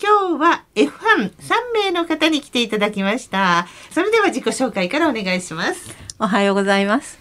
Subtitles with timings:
[0.00, 3.66] 今日は F ファン3名の方に来ていただきました。
[3.90, 5.94] それでは自己紹介からお願いします。
[6.18, 7.18] おはようございます。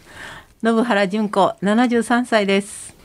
[0.64, 2.96] 信原純子73歳です。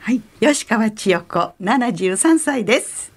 [0.00, 0.20] はい。
[0.40, 3.12] 吉川千代子73歳です。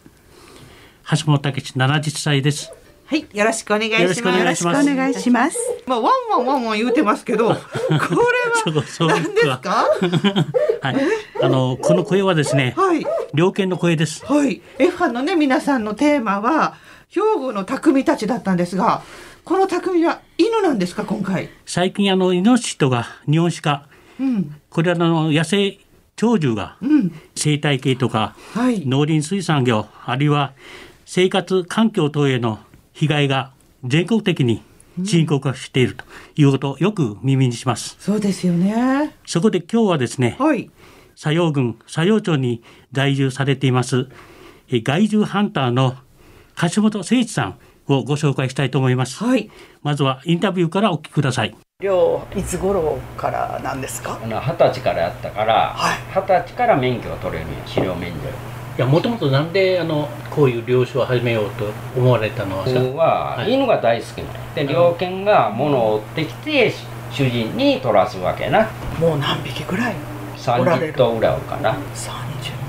[1.09, 2.71] 橋本武史70歳です
[3.13, 4.01] はい、よろしくお願いします。
[4.01, 5.57] よろしくお願いします。
[5.85, 8.01] まあ、ワンワンワンワン言うてますけど、 これは
[9.01, 9.85] 何ですか？
[10.81, 10.95] はい、
[11.43, 12.73] あの、この声はですね。
[12.75, 13.05] はい。
[13.35, 14.25] 猟犬の声です。
[14.25, 14.61] はい。
[14.79, 16.73] F 班のね、皆さんのテーマは、
[17.09, 19.03] 兵庫の匠たちだったんですが。
[19.43, 21.49] この匠は犬なんですか、今回？
[21.67, 23.83] 最近、あの、イノシシとか、日本鹿。
[24.19, 24.55] うん。
[24.71, 25.77] これは、あの、野生
[26.15, 30.53] 鳥獣が、うん、生態系とか、はい、農林水産業、あるいは
[31.05, 32.57] 生活環境等への
[32.93, 33.51] 被害が
[33.83, 34.63] 全国的に
[35.03, 36.05] 深刻化していると
[36.35, 37.97] いうことをよく耳にします。
[37.99, 39.15] そうですよね。
[39.25, 40.69] そこで今日はですね、はい、
[41.15, 44.07] 佐用郡佐用町に在住されています
[44.71, 45.95] 害獣ハンターの
[46.73, 49.23] 橋本誠一さんをご紹介したいと思います。
[49.23, 49.49] はい、
[49.81, 51.55] まずはインタビューからお聞きください。
[51.81, 54.17] 漁いつ頃からなんですか？
[54.23, 55.75] 二十歳からやったから、
[56.15, 58.19] 二十、歳から免許を取れるんや、狩猟免許。
[58.75, 66.73] いやもともとなんであのこういう漁師を始めようと思われたのは僕は犬が大好きなで猟犬が物を追ってきて
[67.11, 68.67] 主人に取らすわけな。
[68.99, 69.95] もう何匹ぐらい
[70.37, 71.73] ？30頭ぐらいおるかな。
[71.73, 71.77] 30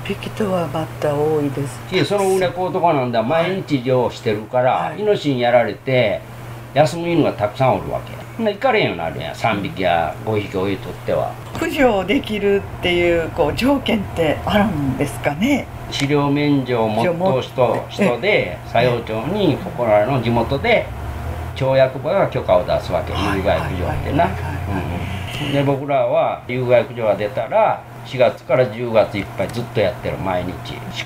[0.05, 1.95] 匹とはバッタ多いです。
[1.95, 3.23] いその売れ子とかなんだ。
[3.23, 6.21] 毎日漁してるから、はい、イノシやられて
[6.75, 7.99] 休む犬がたくさんおるわ
[8.37, 9.33] け行かれんようになるやん。
[9.33, 11.33] 3匹や5匹おいとっては。
[11.53, 15.67] 駆除できるっていうこう条件ってあるんですかね？
[15.97, 20.85] 治療免除を持っとう人人で佐用町にここらの地元で
[21.55, 24.27] 町役場が許可を出すわけ有害駆除ってな。
[25.53, 30.51] で僕らは有害駆除が出たら4月から10月いっぱいずっとやってる毎日。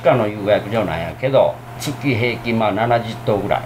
[0.04, 3.62] 鹿の有害駆除なんやけど月平均まあ70頭ぐらい。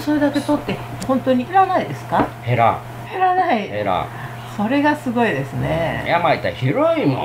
[0.00, 0.74] それだけ取って
[1.06, 2.26] 本当に減らないですか？
[2.44, 2.78] 減らん。
[3.08, 3.68] 減らない。
[3.70, 4.25] 減らん
[4.56, 6.04] それがすごいですね。
[6.08, 7.18] 山行っ広いもん。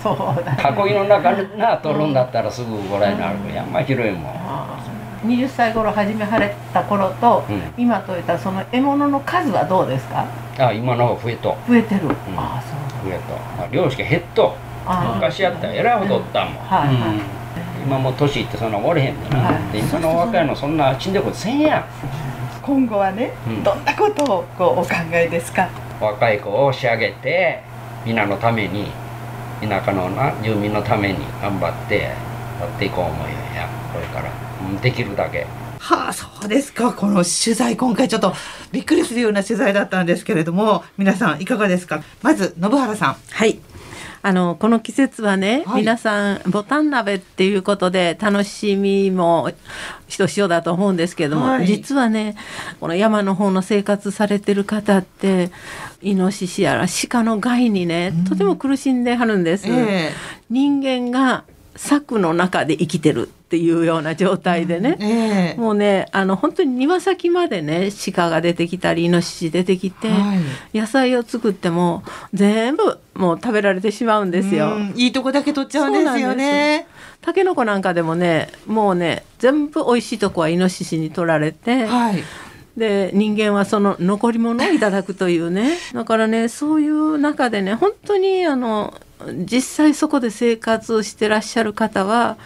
[0.00, 4.34] そうだ、ね、囲いの中な取るんだったらすぐご覧になるけど、山広いもん。
[5.24, 10.24] 20歳頃始めはれた頃と、うん、今といったその獲物の数はどうですか？
[10.58, 11.56] あ今の方が増えと。
[11.66, 12.76] 増えてる、うん、あそ
[13.08, 13.74] う増えと。
[13.74, 14.54] 漁師が減っと。
[15.16, 17.18] 昔やったらえらいほどおったもん、はい、はい、
[17.84, 21.84] 今も年いってそんなおれへんでな、はい、で今の若いのそんな死んでことせんやん。
[22.62, 25.68] 今後はね、うん、どんなことをこうお考えですか？
[26.00, 27.60] 若い子を仕上げて
[28.04, 28.90] 皆のために
[29.60, 32.14] 田舎のな住民のために頑張ってや
[32.66, 33.68] っていこう思うよや。
[33.92, 34.30] これから
[34.80, 35.46] できるだけ。
[35.78, 36.92] はあそうですか。
[36.92, 38.32] この取材今回ちょっと
[38.72, 42.02] びっくりするような取材だったんですけれども皆さんいかがですか？
[42.22, 43.16] まず信原さん。
[43.30, 43.58] はい
[44.22, 49.50] あのこの季節はね、はい、皆さんボタン鍋っていうことで楽しみも
[50.08, 52.36] ひとしおだと思うんですけども、はい、実はね
[52.80, 55.50] この山の方の生活されてる方って
[56.02, 59.68] イノシシやら鹿の害にね、とても苦しんではるんです。
[59.68, 60.10] えー、
[60.50, 61.44] 人間が
[61.76, 70.34] 柵の中で生きてるっていうような状態でね、 えー、もうねあの本当に庭先までね鹿が出てきたりイノシシ出てきて、は
[70.74, 72.02] い、野菜を作っても
[72.34, 74.76] 全部もう食べられてしまうんですよ。
[74.96, 76.86] いいとこだけ取っちゃうんですよね。
[77.22, 82.22] たけのこなんかでもねもうね全部美味しいとこはイノシシに取られて、はい、
[82.76, 85.78] で人間はその残り物をいただくというね。
[85.94, 88.92] だからねそういう中でね本当にあの
[89.44, 92.36] 実際そこで生活してらっしゃる方は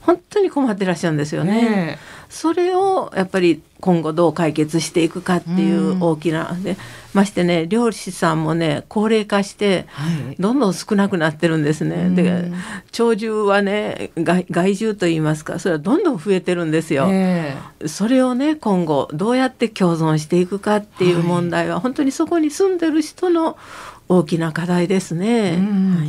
[0.00, 1.62] 本当に困ってらっしゃるんですよね。
[1.62, 6.76] ねそれをやっぱり今後どう解決していくかっていう大きな、で
[7.12, 9.86] ましてね漁師さんもね高齢化して
[10.38, 12.10] どんどん少なくなってるんですね。
[12.10, 12.52] で
[12.92, 14.44] 鳥獣はね害
[14.76, 17.08] 獣といいますかそれはどんどん増えてるんですよ。
[17.10, 17.56] え。
[17.80, 23.56] ー、それをね今後どうやって共存していくかっていう問題は、はい、本当にそこに住んでる人の
[24.08, 25.58] 大きな課題ですね。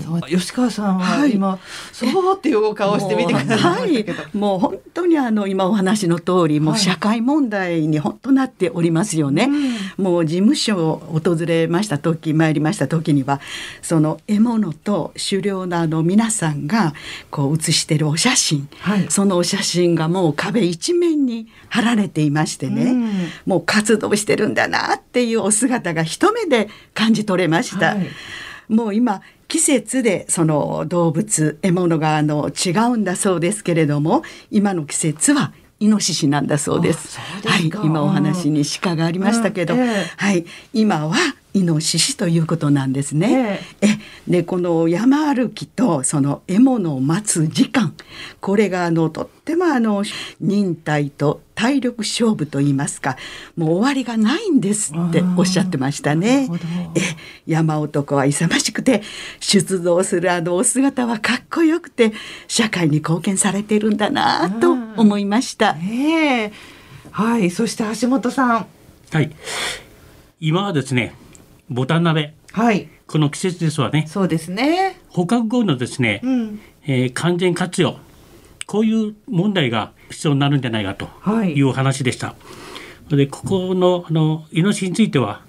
[0.07, 1.59] はい、吉川さんは今、はい、
[1.91, 4.05] そうっていうお顔してみてください。
[4.33, 9.49] もう本当にあの今お話の通り、もう社会問題に本当なっておりますよね。
[9.97, 13.41] もう事務所を訪れました時、参りました時には、
[13.81, 16.94] その獲物と狩猟のあの皆さんが
[17.31, 22.95] こう写してるお写真、はい、そのお写真がもう壁一面に貼られていましてね、
[23.45, 27.87] もう活動してるんだなっていうお姿が一目で感じ取れました。
[27.95, 37.18] はい、もう今季節でその動物獲物があの違うんだそうですけれども今の季節はイノシシなんだそうです。
[37.44, 39.81] ですはい、今お話に鹿がありましたけど、うん。
[39.81, 41.16] えー、はい、今は
[41.54, 43.62] イノシシということなんですね。
[43.81, 43.88] え。
[43.88, 43.88] え
[44.28, 47.94] でこの山歩きとその獲物を待つ時間。
[48.42, 50.04] これがあのとってもあの
[50.42, 53.18] 忍耐と体力勝負と言いますか
[53.56, 56.48] もう終わりがないんですっておっしゃってましたね。
[56.95, 57.01] え
[57.48, 59.01] 山男は勇ましくて
[59.39, 62.13] 出動するあのお姿はかっこよくて
[62.48, 65.75] 社会に貢献されているんだなと思いました。
[65.81, 66.51] え
[67.09, 68.68] はいそして橋本さん。
[69.12, 69.36] はい
[70.39, 71.15] 今はですね
[71.71, 72.36] ボタン鍋。
[72.51, 72.88] はい。
[73.07, 74.06] この季節ですわね。
[74.07, 75.00] そうですね。
[75.09, 77.98] 捕獲後のですね、うん、えー、完全活用。
[78.68, 81.08] こういう問題が必要になるんじゃないかと
[81.46, 81.62] い。
[81.62, 82.28] う話でした。
[82.28, 82.36] は
[83.12, 85.42] い、で、ここの、あの、イノシシについては、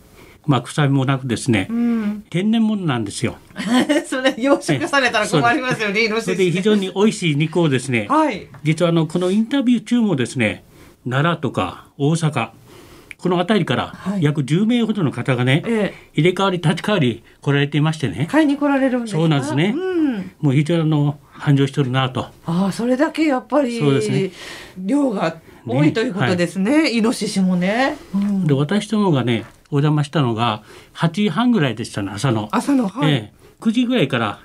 [0.47, 3.37] まあ、臭みもなくですね、うん、天然物なんですよ。
[4.06, 6.37] それ養殖されたら困りますよね、イノシシ。
[6.37, 10.65] で非常に美味しい肉をですね、はい、実はあのこのインタビュー中もですね、
[11.05, 12.50] 奈良とか大阪、
[13.19, 15.73] この辺りから約10名ほどの方がね、はい、
[16.15, 18.29] 入れ替わり立ち替わり来られていましてね。
[18.31, 22.26] 買いに来られるんですそうなんですね、うん、もう非常にの繁盛してるなと。
[22.46, 24.31] ああそれだけやっぱりそうです、ね、
[24.76, 25.37] 量が
[25.67, 26.82] 多いということですね、ね。
[26.82, 30.62] はい、イノシシもね、うん、で私どもがねお邪魔したのが
[30.94, 32.49] 8時半ぐらいでしたね朝の。
[32.52, 33.12] 朝の、はい。
[33.12, 34.40] えー、9時ぐらいから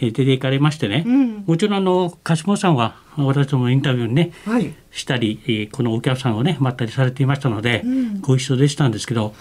[0.00, 9.34] 出て行かれましてね、うん、もちろんあの柏本さんは私どもインタビューにね、はい、したりこのお客さんをね待ったりされていましたので、うん、ご一緒でしたんですけど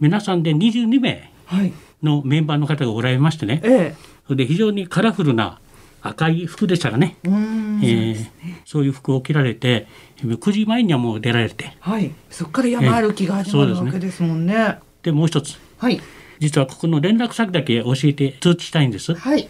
[0.00, 1.30] 皆さんで22名
[2.02, 3.62] のメンバーの方がおられましてね、
[4.28, 5.60] はい、で非常にカラフルな
[6.02, 8.26] 赤い服でしたらね、えー、
[8.64, 9.86] そういう服を着られて
[10.18, 14.78] 9時前にはもう出られて、はい、そこから山歩きが始まるわけですもんね。
[15.02, 16.00] で、ね、もう一つ、はい、
[16.40, 19.14] 実はここの連絡先だけ教えて通知したいんです。
[19.14, 19.48] はい。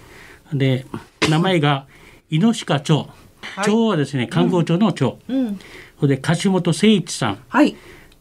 [0.52, 0.84] で
[1.28, 1.87] 名前が
[2.28, 3.08] 猪鹿町
[3.56, 5.58] 町はですね観光庁の町、うん、
[5.99, 7.76] それで樫本誠一さん、はい、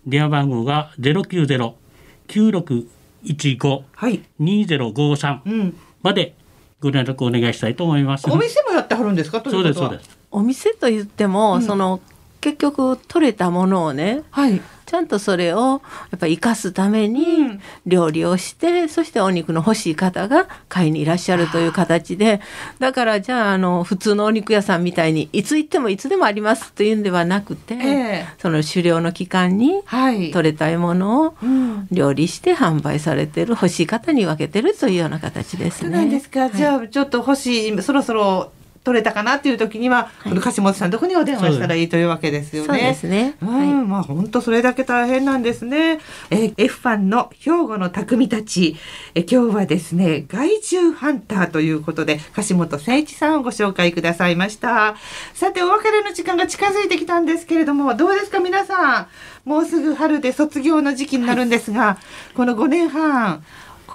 [0.07, 1.75] 電話番号がゼロ九ゼロ
[2.27, 2.87] 九六
[3.23, 3.83] 一五。
[4.39, 5.41] 二ゼロ五三。
[6.01, 6.33] まで
[6.81, 8.29] ご連絡お願いしたいと思います。
[8.29, 9.41] お店もやってはるんですか？
[9.49, 10.09] そうですそうです。
[10.31, 11.99] お店と言っても、うん、その
[12.41, 14.59] 結局取れたものをね、はい、
[14.91, 22.41] ちゃんとそれをやっぱ生かすために料理をして、うん、そしてお肉の欲しい方が買いにいらっしゃるという形で
[22.79, 29.81] だからじゃああの普通のお肉屋さんみたいにいつ行ってもいつでもありますというんではなくて、えー、その狩猟の期間に
[30.33, 31.35] 取れたものを
[31.89, 35.87] 料理して販売されてる欲しい方に分けてるというような形ですね。
[35.87, 38.51] そうなんですか、はい、じゃあちょっと欲しいそろそろ
[38.83, 42.67] 取れたかなっていう時には、はい、この柏本さんどこにお電話したらいいというわけですよね。
[42.67, 43.35] そうですね。
[43.41, 45.99] うん、はい、まあ本当それだけ大変なんですね。
[46.31, 48.75] えー、F ファンの兵庫の匠たち、
[49.13, 54.95] え今日はですね害獣ハンターということで柏本誠一さんをご紹介くださいました。
[55.33, 59.07] さてお別れの時間が近づいてきたんですけれどもどうですか皆さん。
[59.45, 61.99] もうすぐ春で卒業の時期になるんですが、は
[62.31, 63.43] い、この5年半。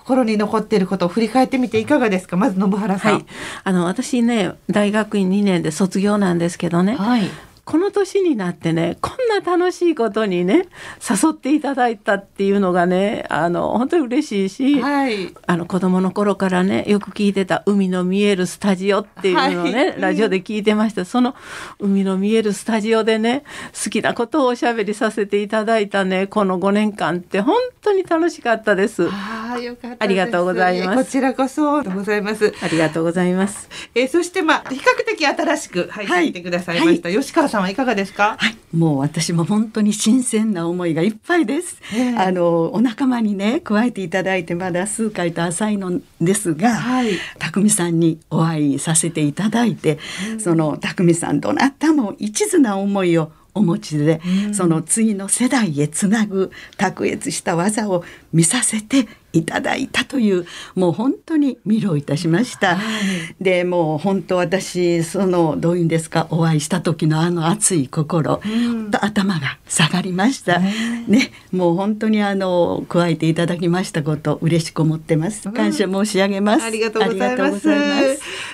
[0.06, 2.36] 心に残っていることを振り返ってみていかがですか？
[2.36, 3.26] まず信原さん、はい、
[3.64, 7.28] あの私ね大学院2年で卒業なんですけどね、はい、
[7.66, 10.68] この年になってねこんな楽しいことにね
[11.02, 21.34] 誘っていただいたっていうのがねあの本当に嬉しいし、はい、あの子供の頃からねよく聞いてた「海の見えるスタジオ」っていうのをね、はい、ラジオで聞いてましたその
[21.80, 23.42] 海の見えるスタジオでね
[23.84, 29.08] 好きなことをおしゃべりさせていただいたねこの5年間って本当に楽しかったです。
[29.10, 31.04] あよかったありがとうございます。
[31.04, 32.54] こちらこそございます。
[32.62, 33.68] ありがとうございます。
[33.94, 38.36] えー、そしてまあ比較的新しく入ってくださいました、吉川さんはいかがですか？
[38.38, 41.80] はい、もう私も本当に新鮮な思いがいっぱいです。
[42.16, 49.98] あのお仲間にね加えていただいてまだ数回と浅いのですが、はい、匠さんにお会いさせていただいて、
[50.32, 62.76] うん、その匠さんどなたも一途な思いをお持ちで、うん、その次の世代へつなぐ卓越した技を見させていただいたというもう本当に魅了いたしました。
[62.76, 70.58] はい、でもう本当私そのどういうんですかお会いした時のあの熱い心、うん、と頭が下がりました。
[70.60, 75.50] ねもう本当にあの加えていただきましたこと嬉しく思ってます。
[75.50, 76.60] 感謝申し上げます。
[76.60, 77.60] うん、ありがとうございます。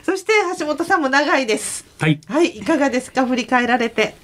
[0.05, 1.85] そして橋本さんも長いです。
[2.01, 2.21] はい。
[2.27, 3.25] はいいかがですか？
[3.27, 4.17] 振り返られて。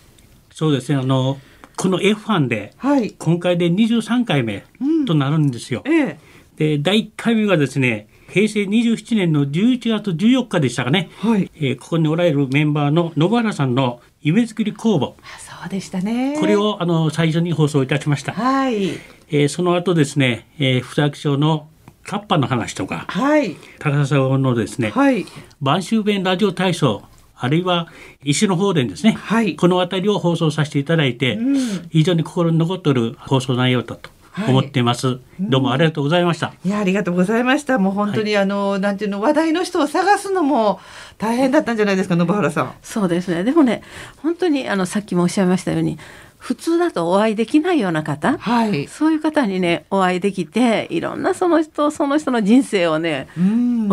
[0.59, 0.99] そうですね。
[0.99, 1.39] あの
[1.77, 4.65] この F1 で、はい、今回で23回目
[5.07, 5.85] となるんですよ。
[5.85, 6.19] うんえ
[6.59, 6.77] え。
[6.77, 11.49] で、第1回目がですね、平成27年の11月14日でしたかね、はい。
[11.55, 15.15] えー、ここにおられるメンバーの野原さんの夢作り工房。
[15.39, 16.37] そうでしたね。
[16.41, 18.89] これをあの最初に放送いたしました、はい。
[19.31, 21.69] えー、その後ですね、えー、福崎町の
[22.03, 25.25] カッパの話とか、はい、高砂のですね、はい、
[25.61, 27.05] 晩秋弁ラジオ体操
[27.39, 27.89] あるいは
[28.23, 34.11] 石の方伝ですね、はい、この辺りを放送させていただいて、うん、非常に心に残っている放送内容だと
[34.49, 37.79] 思っています、はい、どうもありがとうございました、いやありがとうございました。
[37.79, 40.81] もう本当に、はい、あのなんていうの話題の人を探すのも
[41.17, 42.75] 大変だったんじゃないですか信原さん。
[42.83, 43.45] そうですね。
[43.45, 43.83] でもね
[44.23, 45.99] 本当にあのさっきもおっしゃいましたように
[46.39, 53.41] 普通だとお会いできないような方、はい、そういう方にねお会いできていろんなその人その人の人生をねお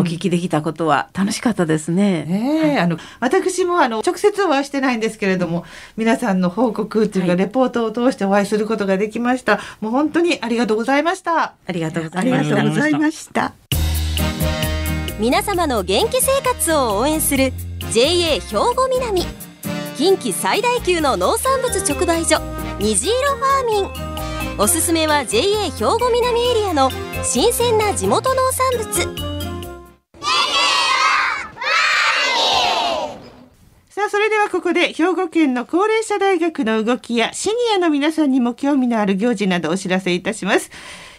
[0.02, 2.24] 聞きできたことは楽しかったですね。
[2.24, 5.64] ねはい、あの私もあの直接お会いしてないんですけれども
[5.96, 9.60] 皆さんの報告というか、はい、レポートを通してお会いすることができました。
[9.80, 11.54] もう本当にありがとうございました。
[11.66, 12.56] ありがとうございました。
[12.56, 13.52] ありがとうございました。
[15.18, 17.52] 皆様の元気生活を応援する
[17.92, 18.40] JA 兵
[18.74, 19.45] 庫南。
[19.96, 22.38] 近畿最大級の農産物直売所
[22.78, 24.58] 虹色ファーミン。
[24.58, 26.90] おすすめは JA 兵庫南エリアの
[27.24, 28.92] 新鮮な地元農産物。
[33.88, 40.70] さあそれではここで兵庫県の高齢者大学の動きやシニアの皆さんにも興味のある行事などお知らせいたします。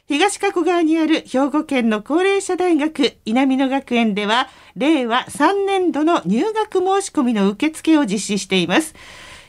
[0.07, 4.47] 東加古川にある兵庫県の高齢者大学稲美野学園では、
[4.77, 8.95] 令和3年度の入学申し込みの受付を実施しています。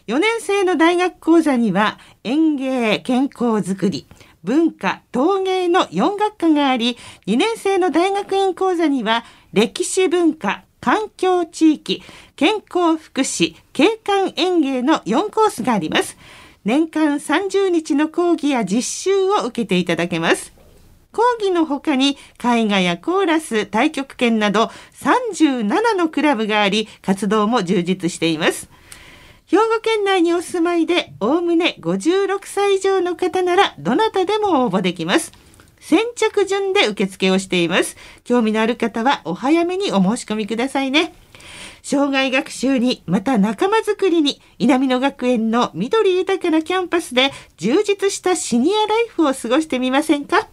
[0.08, 4.08] 4年生の大学講座には、園芸、健康づくり、
[4.42, 6.98] 文化、陶芸の4学科があり、
[7.28, 12.02] 2年生の大学院講座には、歴史文化、環境地域、
[12.34, 16.16] 健康福祉、景観園芸の4コースがあります。
[16.68, 20.52] 年間30日の講義や実習を受けていただけます。
[21.12, 24.70] 講義の他に絵画やコーラス、太極拳など
[25.00, 28.68] 37のクラブがあり、活動も充実しています。
[29.46, 35.32] 兵庫県内にお住まいで、おおむね56歳以上の方なら、どなたでも応募できます。
[35.80, 37.96] 先着順で受付をしています。
[38.24, 41.14] 興味のある方はお早めにお申し込みくださいね。
[41.82, 50.48] 障害学習に、また仲間づくりに、稲美野学園の緑豊かなキャンパスで充実したシニアライフを過ごしてみませんか？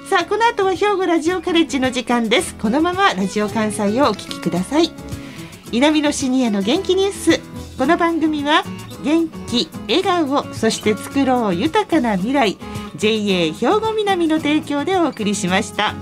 [0.09, 2.55] さあ、この後は兵庫ラジオカレッジの時間です。
[2.55, 4.93] このままラジオ関西をお聞きください。
[5.73, 7.41] 稲美野シニアの元気ニュース。
[7.77, 8.65] この番組は
[9.05, 12.57] 元気、笑顔、そして作ろう豊かな未来
[12.97, 15.95] JA 兵庫南の提供でお送りしました。